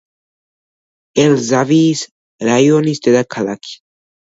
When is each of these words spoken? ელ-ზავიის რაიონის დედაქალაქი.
ელ-ზავიის 1.25 2.03
რაიონის 2.51 3.05
დედაქალაქი. 3.09 3.79